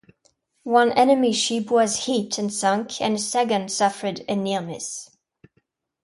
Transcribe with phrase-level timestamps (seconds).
[0.63, 5.11] One enemy ship was hit and sunk, and a second suffered a near-miss.